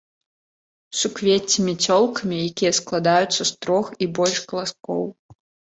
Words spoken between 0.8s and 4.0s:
Суквецці мяцёлкамі, якія складаюцца з трох